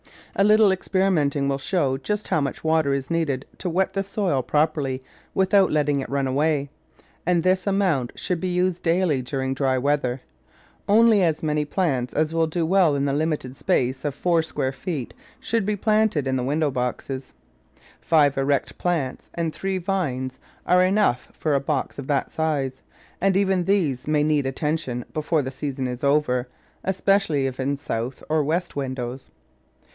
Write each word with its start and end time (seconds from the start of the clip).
A 0.35 0.43
little 0.43 0.71
experimenting 0.71 1.47
will 1.47 1.59
show 1.59 1.97
just 1.97 2.29
how 2.29 2.41
much 2.41 2.63
water 2.63 2.91
is 2.93 3.11
needed 3.11 3.45
to 3.59 3.69
wet 3.69 3.93
the 3.93 4.01
soil 4.01 4.41
properly 4.41 5.03
with 5.35 5.53
out 5.53 5.71
letting 5.71 5.99
it 5.99 6.09
run 6.09 6.25
away, 6.25 6.69
and 7.23 7.43
this 7.43 7.67
amount 7.67 8.13
should 8.15 8.39
be 8.39 8.47
used 8.47 8.81
daily 8.81 9.21
during 9.21 9.53
dry 9.53 9.77
weather. 9.77 10.21
Only 10.87 11.21
as 11.21 11.43
many 11.43 11.65
plants 11.65 12.13
as 12.15 12.33
will 12.33 12.47
do 12.47 12.65
well 12.65 12.95
in 12.95 13.05
the 13.05 13.13
limited 13.13 13.55
space 13.55 14.03
of 14.03 14.15
four 14.15 14.41
square 14.41 14.71
feet 14.71 15.13
should 15.39 15.67
be 15.67 15.75
planted 15.75 16.25
in 16.25 16.35
the 16.35 16.45
window 16.45 16.71
boxes. 16.71 17.33
Five 17.99 18.07
Digitized 18.07 18.07
by 18.07 18.07
Google 18.07 18.07
90 18.07 18.07
The 18.07 18.07
Flower 18.07 18.29
Garden 18.29 18.29
[Chapter 18.31 18.41
erect 18.41 18.77
plants 18.79 19.29
and 19.35 19.53
three 19.53 19.77
vines 19.77 20.39
are 20.65 20.83
enough 20.83 21.29
for 21.33 21.53
a 21.53 21.59
box 21.59 21.99
of 21.99 22.07
that 22.07 22.31
size, 22.31 22.81
and 23.19 23.37
even 23.37 23.65
these 23.65 24.07
may 24.07 24.23
need 24.23 24.47
attention 24.47 25.05
before 25.13 25.43
the 25.43 25.51
season 25.51 25.85
is 25.87 26.03
over, 26.03 26.47
especially 26.83 27.45
if 27.45 27.59
in 27.59 27.75
south 27.77 28.23
or 28.29 28.43
west 28.43 28.75
windows. 28.75 29.29